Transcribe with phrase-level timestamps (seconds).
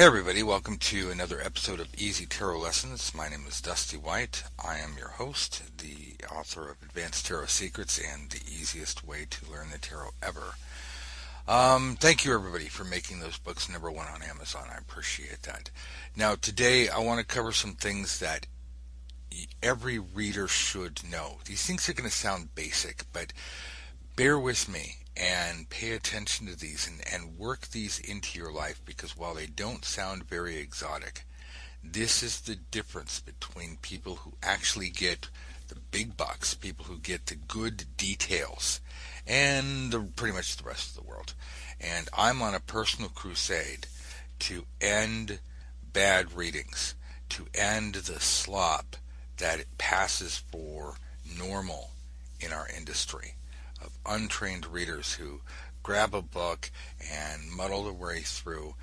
[0.00, 3.12] Hey everybody, welcome to another episode of Easy Tarot Lessons.
[3.14, 4.44] My name is Dusty White.
[4.58, 9.50] I am your host, the author of Advanced Tarot Secrets and the easiest way to
[9.52, 10.54] learn the tarot ever.
[11.46, 14.68] Um, thank you everybody for making those books number one on Amazon.
[14.74, 15.68] I appreciate that.
[16.16, 18.46] Now today I want to cover some things that
[19.62, 21.40] every reader should know.
[21.44, 23.34] These things are going to sound basic, but
[24.16, 28.80] bear with me and pay attention to these and, and work these into your life
[28.84, 31.24] because while they don't sound very exotic,
[31.82, 35.28] this is the difference between people who actually get
[35.68, 38.80] the big bucks, people who get the good details,
[39.26, 41.34] and the, pretty much the rest of the world.
[41.80, 43.86] And I'm on a personal crusade
[44.40, 45.38] to end
[45.92, 46.94] bad readings,
[47.30, 48.96] to end the slop
[49.38, 50.96] that passes for
[51.38, 51.90] normal
[52.40, 53.34] in our industry
[53.82, 55.40] of untrained readers who
[55.82, 56.70] grab a book
[57.12, 58.74] and muddle their way through.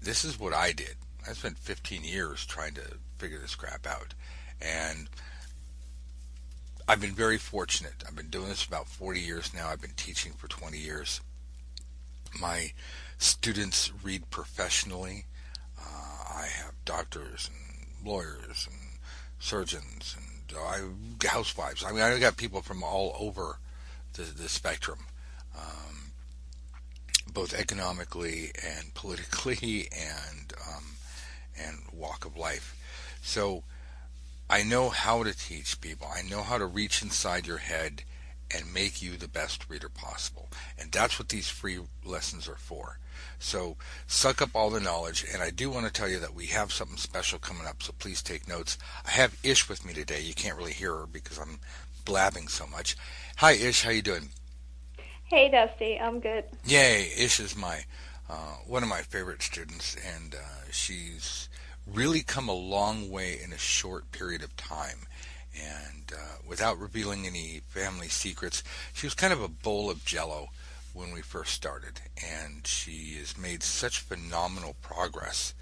[0.00, 0.96] This is what I did.
[1.28, 2.82] I spent 15 years trying to
[3.18, 4.14] figure this crap out.
[4.60, 5.08] And
[6.86, 8.04] I've been very fortunate.
[8.06, 9.68] I've been doing this about 40 years now.
[9.68, 11.20] I've been teaching for 20 years.
[12.38, 12.72] My
[13.16, 15.24] students read professionally.
[15.78, 18.98] Uh, I have doctors and lawyers and
[19.38, 21.84] surgeons and uh, housewives.
[21.84, 23.58] I mean, I've got people from all over
[24.14, 25.00] the, the spectrum,
[25.56, 26.12] um,
[27.32, 30.84] both economically and politically and um,
[31.56, 32.76] and walk of life.
[33.22, 33.64] So
[34.48, 36.08] I know how to teach people.
[36.12, 38.02] I know how to reach inside your head
[38.54, 40.48] and make you the best reader possible.
[40.78, 42.98] And that's what these free lessons are for.
[43.38, 45.24] So suck up all the knowledge.
[45.32, 47.82] And I do want to tell you that we have something special coming up.
[47.82, 48.78] So please take notes.
[49.06, 50.20] I have Ish with me today.
[50.20, 51.58] You can't really hear her because I'm
[52.04, 52.96] blabbing so much.
[53.36, 53.82] Hi, Ish.
[53.82, 54.30] How you doing?
[55.24, 55.98] Hey, Dusty.
[55.98, 56.44] I'm good.
[56.64, 57.10] Yay!
[57.18, 57.84] Ish is my
[58.28, 61.48] uh, one of my favorite students, and uh, she's
[61.86, 65.06] really come a long way in a short period of time.
[65.54, 68.62] And uh, without revealing any family secrets,
[68.92, 70.48] she was kind of a bowl of jello
[70.92, 75.54] when we first started, and she has made such phenomenal progress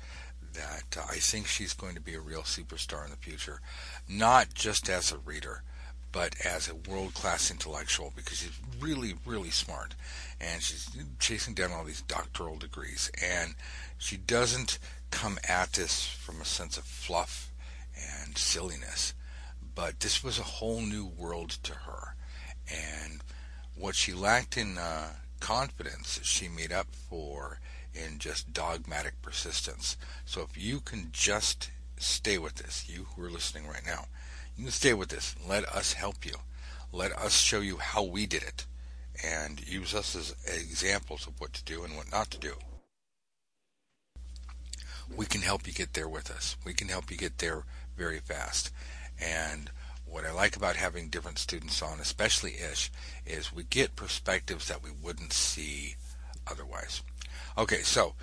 [0.52, 3.60] that uh, I think she's going to be a real superstar in the future,
[4.08, 5.62] not just as a reader,
[6.12, 9.94] but as a world class intellectual because she's really, really smart.
[10.40, 13.10] And she's chasing down all these doctoral degrees.
[13.22, 13.54] And
[13.98, 14.78] she doesn't
[15.10, 17.50] come at this from a sense of fluff
[17.96, 19.14] and silliness.
[19.74, 22.14] But this was a whole new world to her.
[22.70, 23.20] And
[23.74, 27.58] what she lacked in uh, confidence, she made up for
[27.94, 29.96] in just dogmatic persistence.
[30.24, 34.06] So if you can just stay with this, you who are listening right now,
[34.56, 35.34] you can stay with this.
[35.48, 36.34] Let us help you.
[36.92, 38.66] Let us show you how we did it
[39.24, 42.54] and use us as examples of what to do and what not to do.
[45.14, 46.56] We can help you get there with us.
[46.64, 47.64] We can help you get there
[47.96, 48.70] very fast.
[49.20, 49.70] And
[50.06, 52.90] what I like about having different students on, especially Ish,
[53.26, 55.96] is we get perspectives that we wouldn't see
[56.46, 57.02] otherwise.
[57.56, 58.14] Okay, so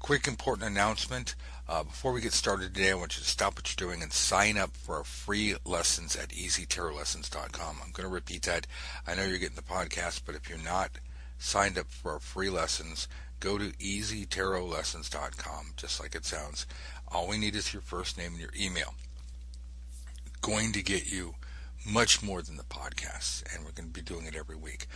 [0.00, 1.34] quick important announcement.
[1.68, 4.12] Uh, before we get started today, I want you to stop what you're doing and
[4.12, 7.78] sign up for our free lessons at easytarotlessons.com.
[7.82, 8.68] I'm going to repeat that.
[9.04, 10.92] I know you're getting the podcast, but if you're not
[11.38, 13.08] signed up for our free lessons,
[13.40, 16.66] go to easytarotlessons.com, just like it sounds.
[17.08, 18.94] All we need is your first name and your email.
[20.42, 21.34] Going to get you
[21.86, 24.86] much more than the podcasts, and we're going to be doing it every week.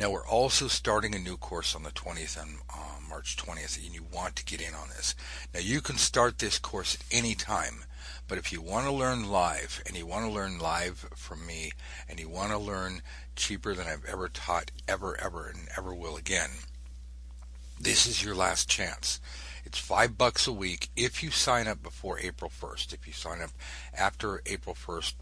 [0.00, 3.94] Now, we're also starting a new course on the 20th and uh, March 20th, and
[3.94, 5.14] you want to get in on this.
[5.52, 7.84] Now, you can start this course at any time,
[8.26, 11.72] but if you want to learn live, and you want to learn live from me,
[12.08, 13.02] and you want to learn
[13.36, 16.50] cheaper than I've ever taught, ever, ever, and ever will again,
[17.78, 19.20] this is your last chance.
[19.64, 22.94] It's five bucks a week if you sign up before April 1st.
[22.94, 23.50] If you sign up
[23.96, 25.12] after April 1st,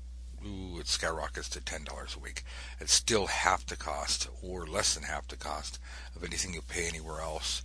[0.47, 2.45] ooh, it skyrockets to ten dollars a week.
[2.81, 5.79] It's still half the cost, or less than half the cost
[6.15, 7.65] of anything you pay anywhere else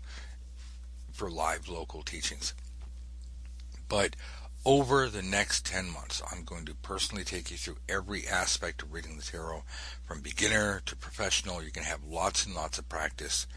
[1.12, 2.54] for live local teachings.
[3.88, 4.16] But
[4.64, 8.94] over the next 10 months, I'm going to personally take you through every aspect of
[8.94, 9.64] reading the tarot
[10.06, 11.62] from beginner to professional.
[11.62, 13.48] You're going to have lots and lots of practice.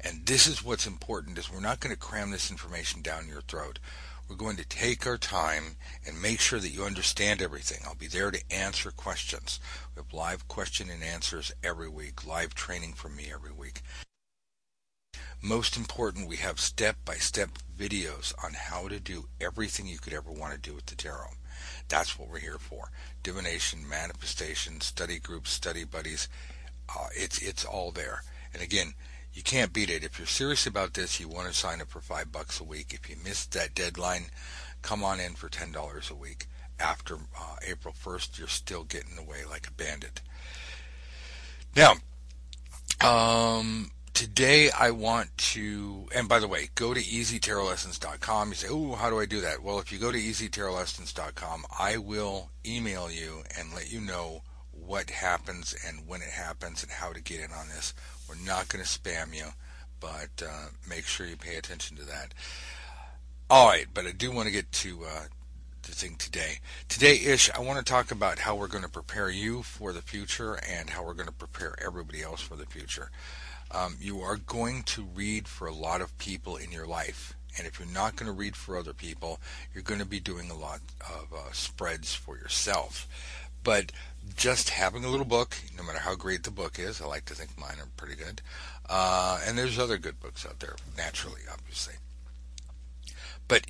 [0.00, 3.40] And this is what's important is we're not going to cram this information down your
[3.42, 3.78] throat.
[4.28, 5.76] We're going to take our time
[6.06, 7.78] and make sure that you understand everything.
[7.86, 9.58] I'll be there to answer questions.
[9.96, 13.80] We have live question and answers every week, live training from me every week.
[15.40, 20.52] Most important, we have step-by-step videos on how to do everything you could ever want
[20.52, 21.30] to do with the tarot.
[21.88, 22.90] That's what we're here for.
[23.22, 26.28] Divination, manifestation, study groups, study buddies.
[26.88, 28.24] Uh, it's, it's all there.
[28.52, 28.94] And again,
[29.38, 30.02] You can't beat it.
[30.02, 32.92] If you're serious about this, you want to sign up for five bucks a week.
[32.92, 34.24] If you missed that deadline,
[34.82, 36.48] come on in for ten dollars a week.
[36.80, 40.22] After uh, April 1st, you're still getting away like a bandit.
[41.76, 41.94] Now,
[43.00, 48.48] um, today I want to, and by the way, go to easytarotlessons.com.
[48.48, 49.62] You say, oh, how do I do that?
[49.62, 54.42] Well, if you go to easytarotlessons.com, I will email you and let you know
[54.88, 57.92] what happens and when it happens and how to get in on this.
[58.26, 59.48] We're not going to spam you,
[60.00, 62.32] but uh, make sure you pay attention to that.
[63.50, 65.24] All right, but I do want to get to uh,
[65.82, 66.60] the thing today.
[66.88, 70.02] Today, Ish, I want to talk about how we're going to prepare you for the
[70.02, 73.10] future and how we're going to prepare everybody else for the future.
[73.70, 77.34] Um, you are going to read for a lot of people in your life.
[77.58, 79.40] And if you're not going to read for other people,
[79.74, 83.06] you're going to be doing a lot of uh, spreads for yourself.
[83.64, 83.92] But
[84.36, 87.34] just having a little book, no matter how great the book is, I like to
[87.34, 88.42] think mine are pretty good.
[88.88, 91.94] Uh, and there's other good books out there, naturally, obviously.
[93.46, 93.66] But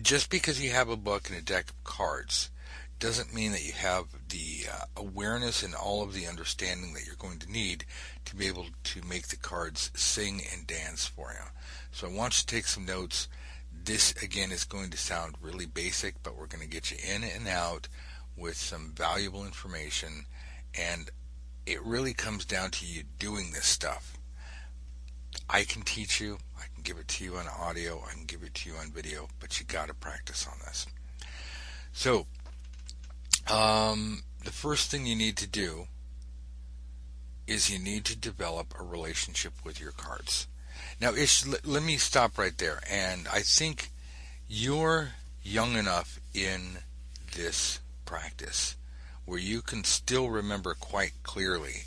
[0.00, 2.50] just because you have a book and a deck of cards
[2.98, 7.16] doesn't mean that you have the uh, awareness and all of the understanding that you're
[7.16, 7.84] going to need
[8.24, 11.46] to be able to make the cards sing and dance for you.
[11.90, 13.28] So I want you to take some notes.
[13.72, 17.24] This again is going to sound really basic, but we're going to get you in
[17.24, 17.88] and out
[18.36, 20.26] with some valuable information
[20.74, 21.10] and
[21.66, 24.16] it really comes down to you doing this stuff.
[25.48, 28.42] I can teach you, I can give it to you on audio, I can give
[28.42, 30.86] it to you on video, but you got to practice on this.
[31.92, 32.26] So,
[33.50, 35.86] um, the first thing you need to do
[37.46, 40.48] is you need to develop a relationship with your cards.
[41.00, 42.80] Now, Ish, let, let me stop right there.
[42.90, 43.90] And I think
[44.48, 45.10] you're
[45.42, 46.78] young enough in
[47.36, 48.76] this practice
[49.24, 51.84] where you can still remember quite clearly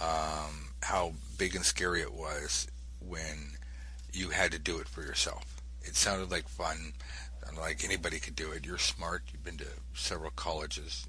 [0.00, 2.66] um, how big and scary it was
[3.00, 3.52] when
[4.12, 5.60] you had to do it for yourself.
[5.82, 6.94] It sounded like fun,
[7.56, 8.64] like anybody could do it.
[8.64, 9.22] You're smart.
[9.32, 11.06] You've been to several colleges,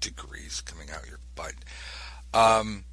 [0.00, 1.54] degrees coming out your butt.
[2.34, 2.84] Um,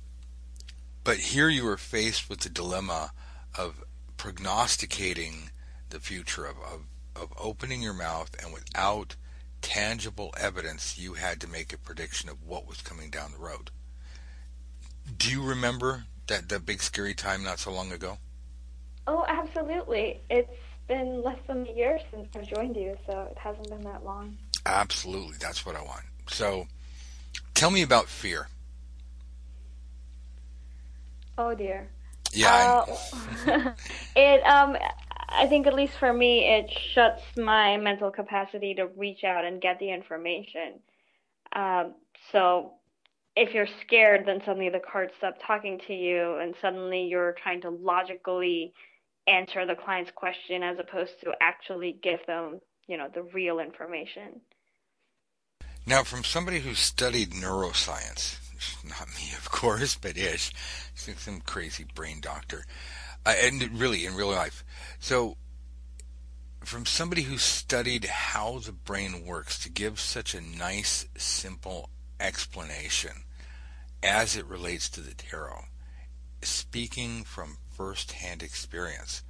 [1.03, 3.11] but here you were faced with the dilemma
[3.57, 3.83] of
[4.17, 5.49] prognosticating
[5.89, 6.81] the future of, of,
[7.15, 9.15] of opening your mouth and without
[9.61, 13.71] tangible evidence, you had to make a prediction of what was coming down the road.
[15.17, 18.17] Do you remember that, that big scary time not so long ago?
[19.07, 20.21] Oh, absolutely.
[20.29, 20.51] It's
[20.87, 24.37] been less than a year since I've joined you, so it hasn't been that long.
[24.65, 25.37] Absolutely.
[25.39, 26.03] That's what I want.
[26.27, 26.67] So
[27.53, 28.47] tell me about fear.
[31.37, 31.87] Oh dear.
[32.33, 32.83] Yeah.
[33.47, 33.71] Uh,
[34.15, 34.77] it um
[35.31, 39.61] I think at least for me, it shuts my mental capacity to reach out and
[39.61, 40.79] get the information.
[41.53, 41.93] Um,
[42.31, 42.73] so
[43.35, 47.61] if you're scared, then suddenly the cards stop talking to you, and suddenly you're trying
[47.61, 48.73] to logically
[49.27, 54.41] answer the client's question as opposed to actually give them, you know, the real information.
[55.85, 58.37] Now, from somebody who studied neuroscience,
[58.87, 60.51] not me, of course, but Ish,
[60.95, 62.65] some crazy brain doctor
[63.29, 64.63] uh, and really in real life.
[64.99, 65.37] So,
[66.63, 71.89] from somebody who studied how the brain works to give such a nice, simple
[72.19, 73.23] explanation
[74.01, 75.65] as it relates to the tarot,
[76.41, 79.21] speaking from first-hand experience,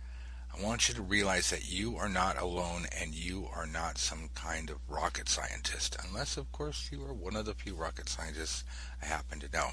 [0.58, 4.30] I want you to realize that you are not alone and you are not some
[4.34, 8.64] kind of rocket scientist, unless, of course, you are one of the few rocket scientists
[9.02, 9.70] I happen to know.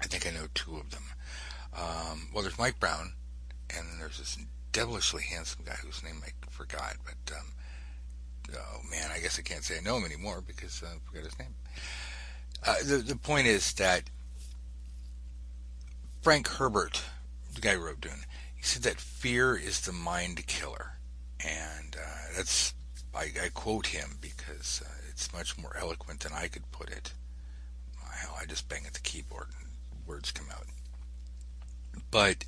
[0.00, 1.04] I think I know two of them.
[1.74, 3.14] Um, well, there's Mike Brown,
[3.76, 4.38] and then there's this
[4.72, 6.96] devilishly handsome guy whose name I forgot.
[7.04, 7.46] But um,
[8.54, 11.38] oh man, I guess I can't say I know him anymore because I forgot his
[11.38, 11.54] name.
[12.66, 14.04] Uh, the the point is that
[16.20, 17.02] Frank Herbert,
[17.54, 18.24] the guy who wrote Dune,
[18.54, 20.92] he said that fear is the mind killer,
[21.40, 22.74] and uh, that's
[23.14, 27.12] I, I, quote him because uh, it's much more eloquent than I could put it.
[28.10, 29.68] Hell, I just bang at the keyboard and
[30.06, 30.66] words come out.
[32.10, 32.44] But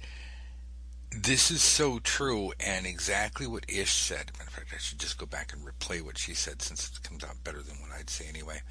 [1.17, 4.33] this is so true and exactly what Ish said.
[4.41, 7.23] In fact, I should just go back and replay what she said since it comes
[7.23, 8.63] out better than what I'd say anyway.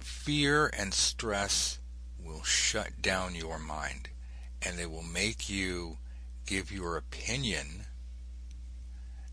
[0.00, 1.78] Fear and stress
[2.18, 4.08] will shut down your mind
[4.60, 5.98] and they will make you
[6.46, 7.84] give your opinion,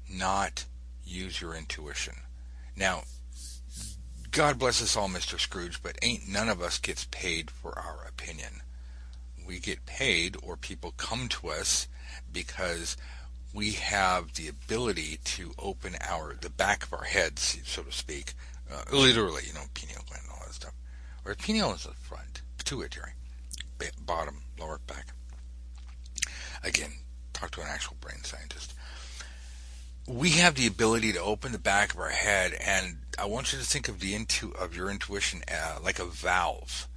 [0.09, 0.65] not
[1.03, 2.15] use your intuition.
[2.75, 3.03] Now,
[4.31, 5.39] God bless us all, Mr.
[5.39, 8.61] Scrooge, but ain't none of us gets paid for our opinion
[9.49, 11.87] we get paid or people come to us
[12.31, 12.95] because
[13.51, 18.35] we have the ability to open our the back of our heads, so to speak,
[18.71, 20.73] uh, literally, you know, pineal gland and all that stuff,
[21.25, 23.13] or pineal is the front, pituitary.
[24.05, 25.07] bottom, lower back.
[26.63, 26.91] Again,
[27.33, 28.75] talk to an actual brain scientist.
[30.07, 33.57] We have the ability to open the back of our head, and I want you
[33.57, 36.87] to think of the intu- of your intuition uh, like a valve,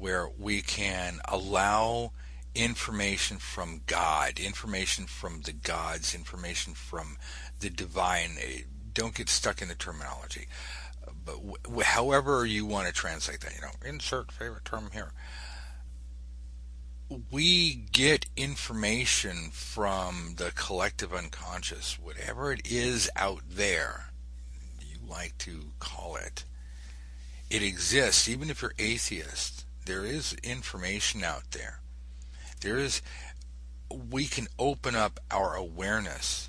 [0.00, 2.12] where we can allow
[2.54, 7.16] information from God, information from the gods, information from
[7.60, 8.30] the divine.
[8.40, 10.48] Eh, don't get stuck in the terminology,
[11.24, 15.12] but w- however you want to translate that, you know, insert favorite term here
[17.30, 24.12] we get information from the collective unconscious, whatever it is out there,
[24.80, 26.44] you like to call it.
[27.50, 29.64] It exists, even if you're atheist.
[29.90, 31.80] There is information out there.
[32.60, 33.02] There is,
[33.90, 36.48] we can open up our awareness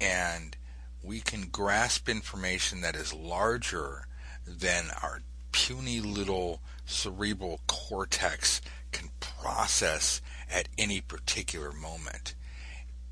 [0.00, 0.56] and
[1.04, 4.08] we can grasp information that is larger
[4.44, 12.34] than our puny little cerebral cortex can process at any particular moment.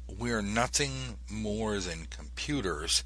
[0.08, 3.04] We're nothing more than computers,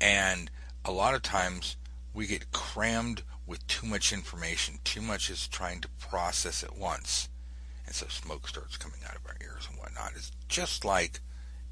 [0.00, 0.50] and
[0.86, 1.76] a lot of times
[2.14, 4.78] we get crammed with too much information.
[4.84, 7.30] Too much is trying to process at once.
[7.86, 10.12] And so smoke starts coming out of our ears and whatnot.
[10.14, 11.20] It's just like,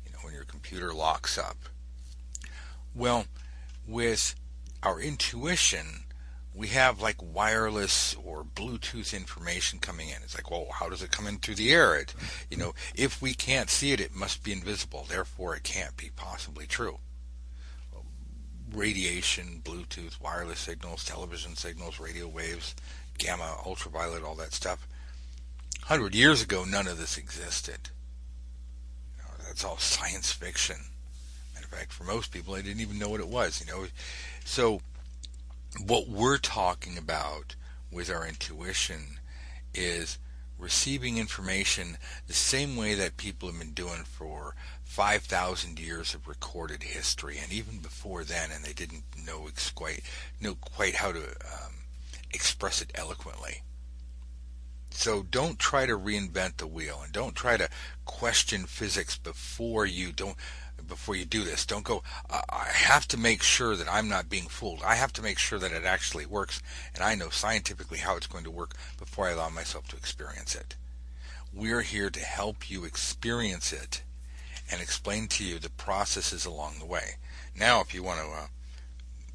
[0.05, 1.59] you know, when your computer locks up.
[2.95, 3.27] Well,
[3.87, 4.35] with
[4.83, 6.05] our intuition,
[6.55, 10.23] we have like wireless or Bluetooth information coming in.
[10.23, 11.95] It's like, well, how does it come in through the air?
[11.99, 12.15] It,
[12.51, 15.05] you know, if we can't see it, it must be invisible.
[15.07, 17.01] Therefore, it can't be possibly true.
[18.73, 22.75] Radiation, Bluetooth, wireless signals, television signals, radio waves,
[23.19, 24.87] gamma, ultraviolet, all that stuff.
[25.83, 27.91] Hundred years ago, none of this existed.
[29.17, 30.77] You know, that's all science fiction.
[31.55, 33.61] Matter of fact, for most people, they didn't even know what it was.
[33.65, 33.87] You know,
[34.45, 34.81] so
[35.85, 37.55] what we're talking about
[37.91, 39.19] with our intuition
[39.75, 40.19] is
[40.59, 44.55] receiving information the same way that people have been doing for
[44.87, 50.01] 5,000 years of recorded history, and even before then, and they didn't know quite
[50.41, 51.75] know quite how to um,
[52.33, 53.63] express it eloquently.
[54.91, 57.69] So don't try to reinvent the wheel, and don't try to
[58.07, 60.37] question physics before you don't
[60.89, 61.67] before you do this.
[61.67, 64.83] Don't go, I have to make sure that I'm not being fooled.
[64.83, 66.63] I have to make sure that it actually works
[66.95, 70.55] and I know scientifically how it's going to work before I allow myself to experience
[70.55, 70.77] it.
[71.53, 74.03] We're here to help you experience it
[74.71, 77.17] and explain to you the processes along the way.
[77.59, 78.47] Now, if you want to, uh,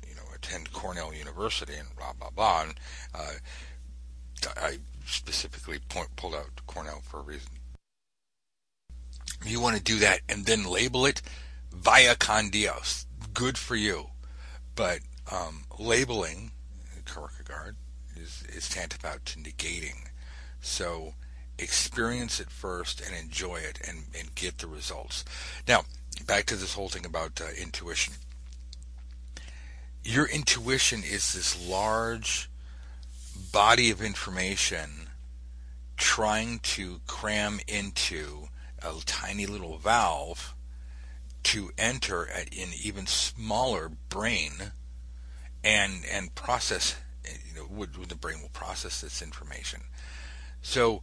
[0.08, 2.74] you know, attend Cornell University and blah blah blah, and
[3.16, 3.34] uh,
[4.58, 7.50] I specifically point, pulled out Cornell for a reason
[9.46, 11.22] you want to do that and then label it
[11.72, 13.06] via con Dios.
[13.34, 14.08] Good for you.
[14.76, 15.00] But
[15.32, 16.52] um, labeling,
[17.06, 17.76] Kierkegaard,
[18.16, 20.08] is, is tantamount to negating.
[20.62, 21.16] So
[21.62, 25.24] experience it first and enjoy it and, and get the results.
[25.68, 25.84] Now,
[26.26, 28.14] back to this whole thing about uh, intuition.
[30.04, 32.50] Your intuition is this large
[33.52, 35.10] body of information
[35.98, 38.48] trying to cram into
[38.82, 40.56] a tiny little valve
[41.44, 42.48] to enter an
[42.84, 44.52] even smaller brain
[45.64, 49.82] and and process you know the brain will process this information
[50.62, 51.02] so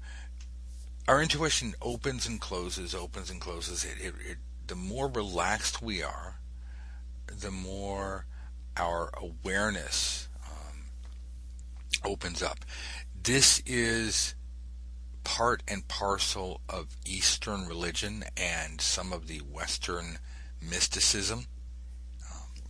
[1.09, 6.03] our intuition opens and closes opens and closes it, it, it the more relaxed we
[6.03, 6.41] are
[7.27, 8.27] the more
[8.77, 10.91] our awareness um,
[12.05, 12.65] opens up
[13.23, 14.35] this is
[15.29, 20.19] part and parcel of Eastern religion and some of the Western
[20.63, 21.47] mysticism.
[22.33, 22.63] Um,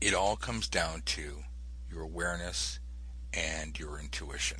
[0.00, 1.44] it all comes down to
[1.88, 2.80] your awareness
[3.32, 4.58] and your intuition.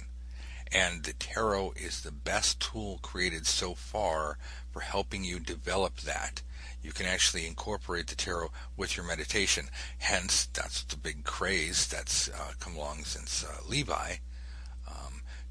[0.73, 4.39] And the tarot is the best tool created so far
[4.71, 6.43] for helping you develop that.
[6.83, 9.69] You can actually incorporate the tarot with your meditation.
[9.99, 14.17] Hence, that's the big craze that's uh, come along since uh, Levi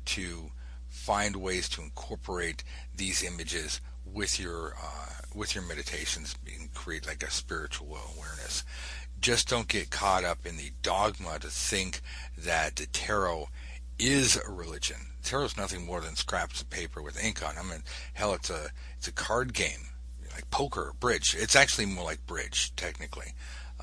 [0.08, 0.52] to
[0.88, 2.64] find ways to incorporate
[2.96, 8.64] these images with your uh, with your meditations and create like a spiritual awareness.
[9.20, 12.02] Just don't get caught up in the dogma to think
[12.38, 13.50] that the tarot
[14.00, 14.98] is a religion.
[15.24, 18.50] Tarot is nothing more than scraps of paper with ink on them, and hell, it's
[18.50, 19.88] a it's a card game
[20.38, 21.36] like poker, bridge.
[21.38, 23.34] It's actually more like bridge technically.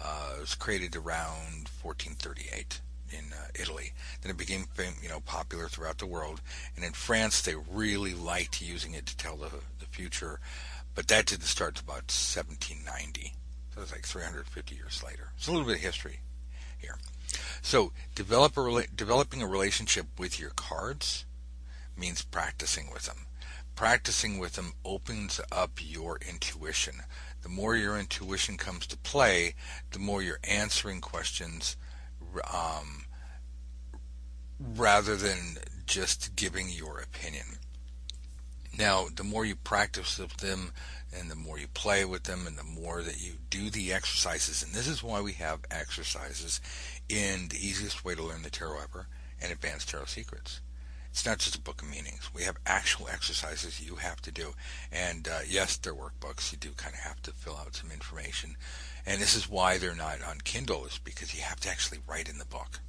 [0.00, 2.80] Uh, it was created around 1438
[3.10, 3.92] in uh, Italy.
[4.22, 4.66] Then it became
[5.02, 6.40] you know popular throughout the world,
[6.76, 10.38] and in France they really liked using it to tell the the future,
[10.94, 13.34] but that didn't start until about 1790.
[13.74, 15.32] So it's like 350 years later.
[15.36, 16.20] It's a little bit of history
[16.78, 16.96] here.
[17.64, 21.24] So develop a, developing a relationship with your cards
[21.96, 23.26] means practicing with them.
[23.74, 26.96] Practicing with them opens up your intuition.
[27.42, 29.54] The more your intuition comes to play,
[29.92, 31.78] the more you're answering questions
[32.52, 33.06] um,
[34.58, 35.56] rather than
[35.86, 37.56] just giving your opinion.
[38.76, 40.72] Now, the more you practice with them,
[41.16, 44.62] and the more you play with them, and the more that you do the exercises,
[44.62, 46.60] and this is why we have exercises
[47.08, 49.06] in the easiest way to learn the tarot ever
[49.40, 50.60] and advanced tarot secrets.
[51.10, 52.30] It's not just a book of meanings.
[52.34, 54.54] We have actual exercises you have to do.
[54.90, 56.50] And uh, yes, they're workbooks.
[56.50, 58.56] You do kind of have to fill out some information.
[59.06, 62.28] And this is why they're not on Kindle, is because you have to actually write
[62.28, 62.80] in the book.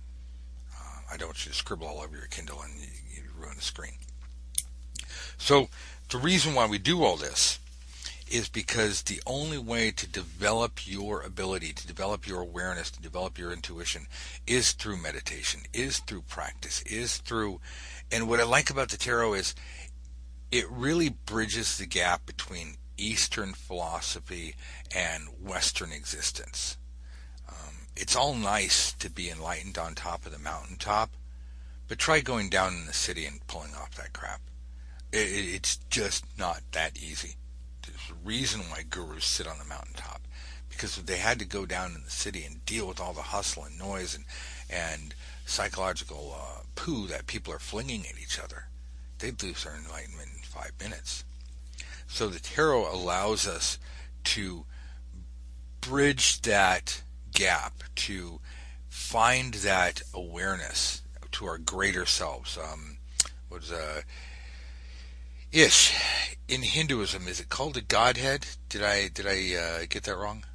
[0.74, 3.58] Uh, I don't want you to scribble all over your Kindle and you, you ruin
[3.58, 3.94] the screen.
[5.38, 5.70] So
[6.10, 7.60] the reason why we do all this
[8.28, 13.38] is because the only way to develop your ability, to develop your awareness, to develop
[13.38, 14.08] your intuition
[14.48, 17.60] is through meditation, is through practice, is through,
[18.12, 19.56] and what I like about the tarot is
[20.52, 24.56] it really bridges the gap between Eastern philosophy
[24.96, 26.78] and Western existence.
[27.48, 31.12] Um, it's all nice to be enlightened on top of the mountaintop,
[31.88, 34.42] but try going down in the city and pulling off that crap.
[35.12, 37.36] It, it's just not that easy
[37.88, 40.22] there's a reason why gurus sit on the mountaintop
[40.76, 43.22] because if they had to go down in the city and deal with all the
[43.22, 44.26] hustle and noise and
[44.70, 45.14] and
[45.46, 48.66] psychological uh, poo that people are flinging at each other,
[49.20, 51.24] they'd lose their enlightenment in five minutes.
[52.08, 53.78] So the tarot allows us
[54.26, 54.66] to
[55.82, 58.40] bridge that gap, to
[58.90, 62.58] find that awareness to our greater selves.
[62.58, 62.98] Um,
[63.50, 64.02] what is uh,
[65.52, 65.96] Ish.
[66.48, 68.46] In Hinduism, is it called a godhead?
[68.70, 70.46] Did I did I uh, get that wrong?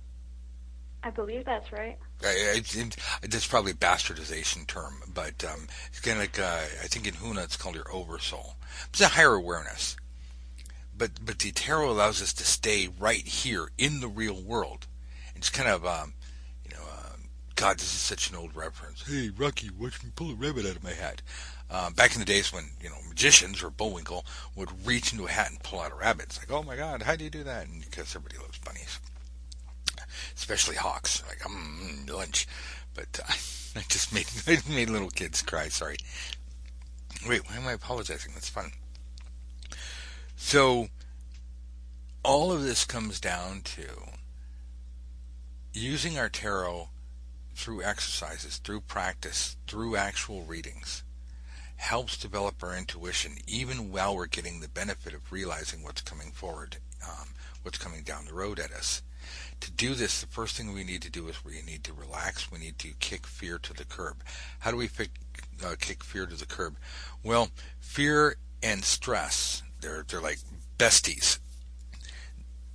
[1.03, 1.99] I believe that's right.
[2.23, 2.91] I, I,
[3.27, 7.15] that's probably a bastardization term, but um, it's kind of like uh, I think in
[7.15, 8.57] Huna it's called your oversoul.
[8.91, 9.97] It's a higher awareness,
[10.97, 14.87] but but the tarot allows us to stay right here in the real world.
[15.35, 16.13] It's kind of um,
[16.65, 17.17] you know, uh,
[17.57, 19.09] God, this is such an old reference.
[19.09, 21.23] Hey, Rocky, watch me pull a rabbit out of my hat.
[21.71, 24.25] Uh, back in the days when you know magicians or Bullwinkle
[24.57, 26.27] would reach into a hat and pull out a rabbit.
[26.27, 27.69] It's like, oh my God, how do you do that?
[27.69, 28.99] And because everybody loves bunnies,
[30.35, 31.23] especially hawks.
[31.29, 32.49] Like, mm, lunch,
[32.93, 33.33] but uh,
[33.77, 35.69] I just made I made little kids cry.
[35.69, 35.97] Sorry.
[37.29, 38.33] Wait, why am I apologizing?
[38.35, 38.73] That's fun.
[40.35, 40.89] So,
[42.25, 43.85] all of this comes down to
[45.73, 46.89] using our tarot
[47.55, 51.05] through exercises, through practice, through actual readings
[51.81, 56.77] helps develop our intuition even while we're getting the benefit of realizing what's coming forward,
[57.03, 57.29] um,
[57.63, 59.03] what's coming down the road at us.
[59.61, 62.53] To do this, the first thing we need to do is we need to relax.
[62.53, 64.23] We need to kick fear to the curb.
[64.61, 64.91] How do we
[65.65, 66.77] uh, kick fear to the curb?
[67.25, 67.49] Well,
[67.81, 70.39] fear and stress, they're, they're like
[70.79, 71.39] besties.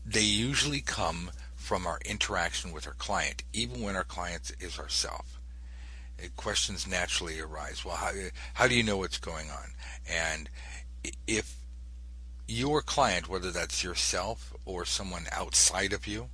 [0.04, 5.35] They usually come from our interaction with our client, even when our client is ourselves
[6.22, 7.84] Uh, questions naturally arise.
[7.84, 8.12] Well, how,
[8.54, 9.72] how do you know what's going on?
[10.10, 10.50] And
[11.28, 11.58] if
[12.48, 16.30] your client, whether that's yourself or someone outside of you,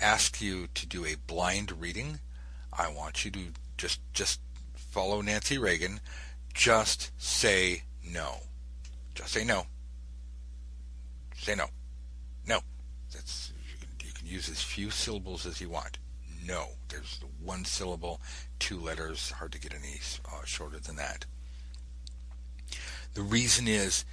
[0.00, 2.20] asks you to do a blind reading,
[2.72, 3.40] I want you to
[3.76, 4.40] just just
[4.74, 6.00] follow Nancy Reagan.
[6.52, 8.38] Just say no.
[9.14, 9.66] Just say no.
[11.36, 11.66] Say no.
[12.46, 12.60] No.
[13.12, 15.98] That's you can, you can use as few syllables as you want
[16.46, 16.70] no.
[16.88, 18.20] There's one syllable,
[18.58, 21.26] two letters, hard to get any uh, shorter than that.
[23.14, 24.04] The reason is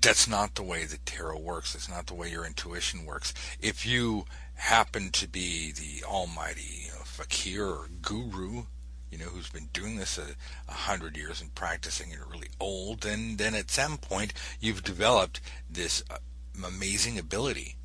[0.00, 1.74] that's not the way the tarot works.
[1.74, 3.34] It's not the way your intuition works.
[3.60, 8.64] If you happen to be the almighty you know, fakir or guru,
[9.10, 10.36] you know, who's been doing this a,
[10.68, 15.40] a hundred years and practicing and really old, then then at some point you've developed
[15.68, 16.16] this uh,
[16.64, 17.76] amazing ability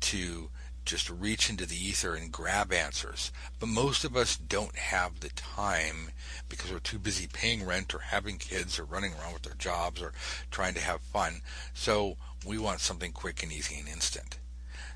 [0.00, 0.50] to
[0.86, 3.32] just reach into the ether and grab answers.
[3.58, 6.12] But most of us don't have the time
[6.48, 10.00] because we're too busy paying rent or having kids or running around with their jobs
[10.00, 10.12] or
[10.50, 11.42] trying to have fun.
[11.74, 14.38] So we want something quick and easy and instant.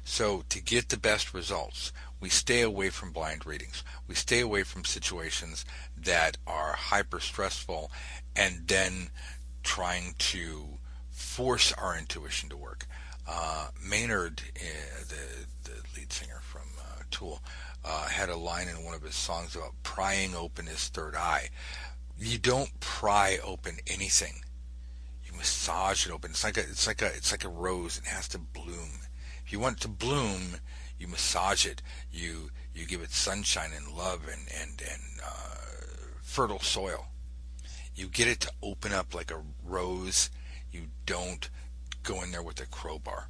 [0.04, 3.82] So to get the best results, we stay away from blind readings.
[4.06, 5.64] We stay away from situations
[5.96, 7.90] that are hyper stressful
[8.36, 9.10] and then
[9.62, 10.78] trying to
[11.10, 12.86] force our intuition to work.
[13.26, 17.40] Uh, Maynard, uh, the lead singer from uh, Tool,
[17.84, 21.48] uh, had a line in one of his songs about prying open his third eye.
[22.18, 24.42] You don't pry open anything.
[25.24, 26.32] You massage it open.
[26.32, 27.98] It's like a it's like a it's like a rose.
[27.98, 29.00] It has to bloom.
[29.44, 30.56] If you want it to bloom,
[30.98, 35.56] you massage it, you you give it sunshine and love and and and uh,
[36.22, 37.06] fertile soil.
[37.94, 40.30] You get it to open up like a rose.
[40.70, 41.48] You don't
[42.02, 43.28] go in there with a crowbar.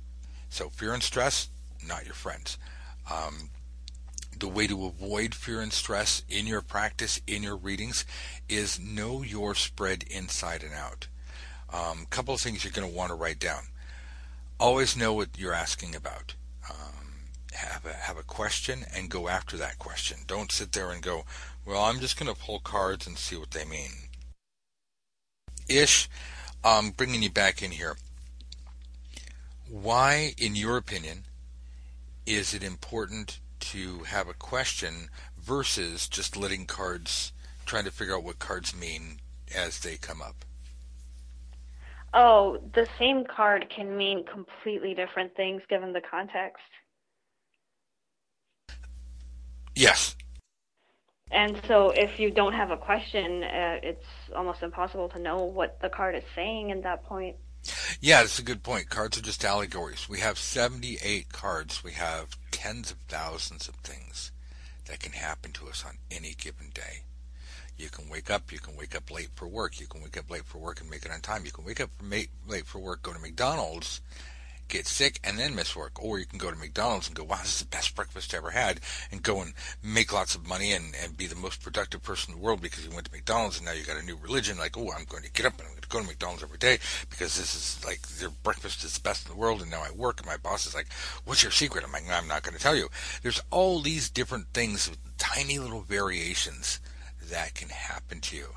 [0.48, 1.48] So fear and stress,
[1.86, 2.58] not your friends.
[3.10, 3.50] Um,
[4.38, 8.04] the way to avoid fear and stress in your practice, in your readings,
[8.48, 11.08] is know your spread inside and out.
[11.72, 13.64] A um, couple of things you're going to want to write down.
[14.58, 16.34] Always know what you're asking about.
[16.68, 17.00] Um,
[17.52, 20.18] have a have a question and go after that question.
[20.26, 21.24] Don't sit there and go,
[21.64, 23.90] well, I'm just going to pull cards and see what they mean.
[25.68, 26.08] Ish,
[26.64, 27.96] um, bringing you back in here.
[29.70, 31.26] Why, in your opinion,
[32.26, 37.32] is it important to have a question versus just letting cards,
[37.66, 39.20] trying to figure out what cards mean
[39.54, 40.44] as they come up?
[42.12, 46.64] Oh, the same card can mean completely different things given the context.
[49.76, 50.16] Yes.
[51.30, 55.80] And so if you don't have a question, uh, it's almost impossible to know what
[55.80, 57.36] the card is saying at that point.
[58.02, 58.88] Yeah, that's a good point.
[58.88, 60.08] Cards are just allegories.
[60.08, 61.84] We have 78 cards.
[61.84, 64.32] We have tens of thousands of things
[64.86, 67.02] that can happen to us on any given day.
[67.76, 68.52] You can wake up.
[68.52, 69.78] You can wake up late for work.
[69.80, 71.44] You can wake up late for work and make it on time.
[71.44, 72.30] You can wake up late
[72.64, 74.00] for work, go to McDonald's,
[74.70, 76.02] get sick, and then miss work.
[76.02, 78.38] Or you can go to McDonald's and go, wow, this is the best breakfast I
[78.38, 78.80] ever had,
[79.10, 79.52] and go and
[79.82, 82.86] make lots of money and, and be the most productive person in the world because
[82.86, 84.58] you went to McDonald's and now you got a new religion.
[84.58, 86.58] Like, oh, I'm going to get up and I'm going to go to McDonald's every
[86.58, 86.78] day
[87.10, 89.60] because this is like their breakfast is the best in the world.
[89.60, 90.88] And now I work and my boss is like,
[91.24, 91.84] what's your secret?
[91.84, 92.88] I'm like, I'm not going to tell you.
[93.22, 96.80] There's all these different things with tiny little variations
[97.30, 98.48] that can happen to you.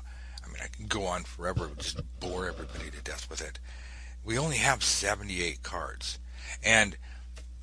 [0.44, 3.58] I mean, I can go on forever, and just bore everybody to death with it.
[4.24, 6.18] We only have 78 cards.
[6.62, 6.96] And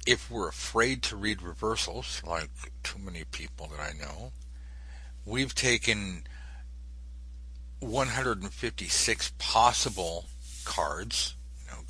[0.06, 2.50] if we're afraid to read reversals, like
[2.84, 4.32] too many people that I know,
[5.26, 6.24] we've taken
[7.80, 10.26] 156 possible
[10.66, 11.36] cards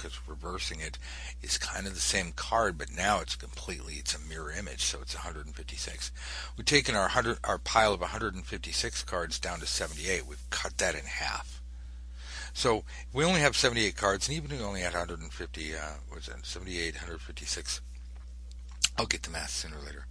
[0.01, 0.97] because reversing it
[1.41, 4.99] is kind of the same card, but now it's completely it's a mirror image, so
[5.01, 6.11] it's 156.
[6.57, 10.25] We've taken our 100 our pile of 156 cards down to 78.
[10.25, 11.60] We've cut that in half.
[12.53, 12.83] So
[13.13, 15.79] we only have 78 cards, and even we only had 150, uh,
[16.13, 17.81] was it 78, 156?
[18.97, 20.05] I'll get the math sooner or later.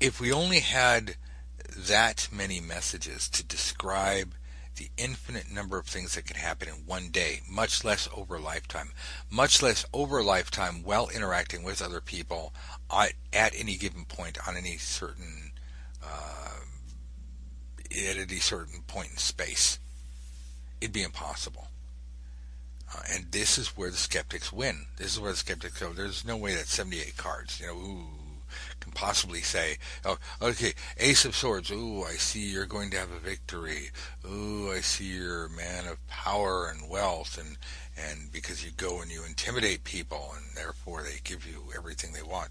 [0.00, 1.16] If we only had
[1.76, 4.34] that many messages to describe
[4.76, 8.92] the infinite number of things that can happen in one day, much less over lifetime,
[9.30, 12.52] much less over lifetime while interacting with other people
[12.92, 15.52] at, at any given point on any certain
[16.02, 16.60] uh,
[17.90, 19.78] at any certain point in space.
[20.80, 21.68] It'd be impossible.
[22.94, 24.86] Uh, and this is where the skeptics win.
[24.96, 25.92] This is where the skeptics go.
[25.92, 28.06] There's no way that 78 cards, you know, ooh,
[28.80, 33.10] can possibly say, oh, okay, Ace of Swords, ooh, I see you're going to have
[33.10, 33.90] a victory.
[34.28, 37.56] Ooh, I see you're a man of power and wealth, and,
[37.96, 42.22] and because you go and you intimidate people, and therefore they give you everything they
[42.22, 42.50] want.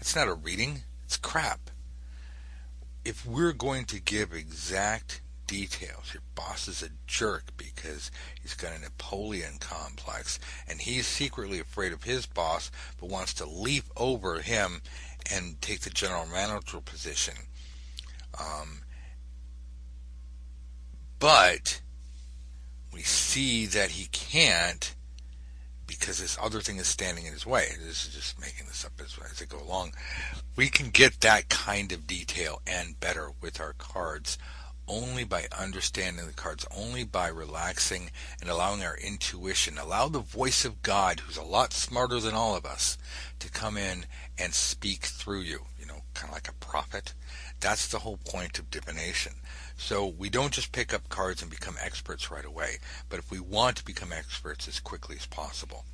[0.00, 1.70] It's not a reading, it's crap.
[3.04, 6.12] If we're going to give exact details.
[6.12, 11.92] Your boss is a jerk because he's got a Napoleon complex and he's secretly afraid
[11.92, 14.82] of his boss but wants to leap over him
[15.32, 17.34] and take the general manager position.
[18.38, 18.82] Um,
[21.18, 21.80] but
[22.92, 24.94] we see that he can't
[25.86, 27.66] because this other thing is standing in his way.
[27.78, 29.92] This is just making this up as, as I go along.
[30.56, 34.38] We can get that kind of detail and better with our cards
[34.86, 40.64] only by understanding the cards, only by relaxing and allowing our intuition, allow the voice
[40.64, 42.98] of God, who's a lot smarter than all of us,
[43.38, 44.06] to come in
[44.38, 47.14] and speak through you, you know, kind of like a prophet.
[47.60, 49.34] That's the whole point of divination.
[49.76, 53.40] So we don't just pick up cards and become experts right away, but if we
[53.40, 55.84] want to become experts as quickly as possible,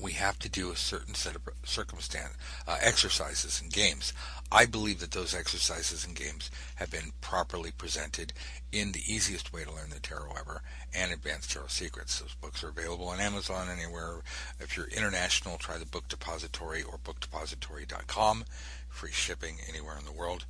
[0.00, 2.34] we have to do a certain set of circumstance
[2.66, 4.12] uh, exercises and games.
[4.50, 8.32] I believe that those exercises and games have been properly presented
[8.72, 10.62] in the easiest way to learn the tarot ever
[10.94, 12.20] and Advanced Tarot Secrets.
[12.20, 14.22] Those books are available on Amazon anywhere.
[14.58, 18.44] If you're international, try the Book Depository or bookdepository.com.
[18.88, 20.46] Free shipping anywhere in the world.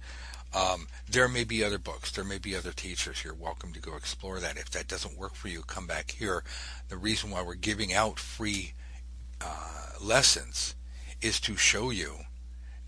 [0.54, 2.10] Um, there may be other books.
[2.10, 3.22] There may be other teachers.
[3.22, 4.56] You're welcome to go explore that.
[4.56, 6.42] If that doesn't work for you, come back here.
[6.88, 8.72] The reason why we're giving out free
[9.40, 10.74] uh, lessons
[11.20, 12.18] is to show you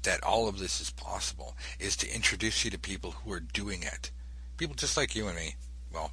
[0.03, 3.83] that all of this is possible, is to introduce you to people who are doing
[3.83, 4.11] it.
[4.57, 5.57] People just like you and me.
[5.93, 6.13] Well,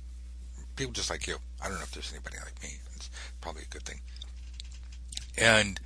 [0.76, 1.38] people just like you.
[1.62, 2.78] I don't know if there's anybody like me.
[2.96, 3.10] It's
[3.42, 4.02] probably a good thing.
[5.38, 5.80] And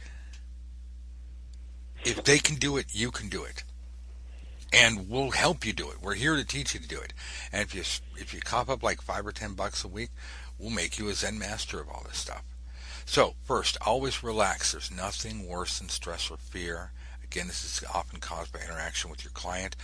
[2.03, 3.63] if they can do it, you can do it.
[4.73, 6.01] And we'll help you do it.
[6.01, 7.13] We're here to teach you to do it.
[7.51, 7.81] And if you
[8.19, 10.09] if you cop up like five or ten bucks a week,
[10.57, 12.43] we'll make you a Zen master of all this stuff.
[13.11, 14.71] So first, always relax.
[14.71, 16.93] There's nothing worse than stress or fear.
[17.21, 19.75] Again, this is often caused by interaction with your client.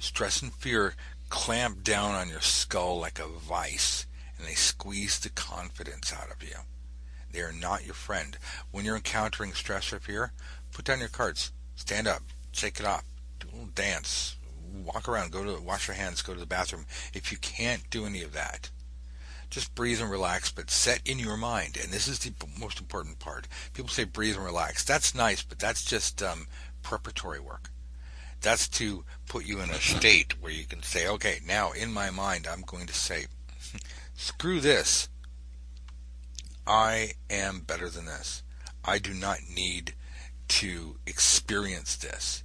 [0.00, 0.96] Stress and fear
[1.28, 4.06] clamp down on your skull like a vice,
[4.36, 6.56] and they squeeze the confidence out of you.
[7.30, 8.36] They are not your friend.
[8.72, 10.32] When you're encountering stress or fear,
[10.72, 13.04] put down your cards, stand up, shake it off,
[13.38, 14.34] do a little dance,
[14.84, 16.86] walk around, go to wash your hands, go to the bathroom.
[17.12, 18.70] If you can't do any of that,
[19.54, 23.20] just breathe and relax, but set in your mind, and this is the most important
[23.20, 23.46] part.
[23.72, 24.82] People say breathe and relax.
[24.82, 26.48] That's nice, but that's just um,
[26.82, 27.70] preparatory work.
[28.40, 32.10] That's to put you in a state where you can say, okay, now in my
[32.10, 33.26] mind, I'm going to say,
[34.16, 35.08] screw this.
[36.66, 38.42] I am better than this.
[38.84, 39.94] I do not need
[40.48, 42.42] to experience this.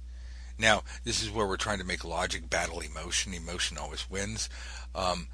[0.58, 3.34] Now, this is where we're trying to make logic battle emotion.
[3.34, 4.48] Emotion always wins.
[4.94, 5.26] Um,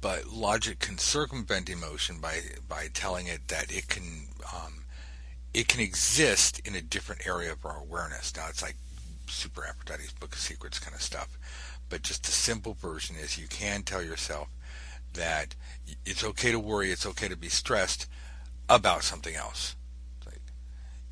[0.00, 4.84] but logic can circumvent emotion by, by telling it that it can, um,
[5.52, 8.34] it can exist in a different area of our awareness.
[8.36, 8.76] Now, it's like
[9.26, 11.38] Super Aphrodite's Book of Secrets kind of stuff.
[11.88, 14.48] But just the simple version is you can tell yourself
[15.14, 15.54] that
[16.06, 18.06] it's okay to worry, it's okay to be stressed
[18.68, 19.74] about something else.
[20.24, 20.40] Like,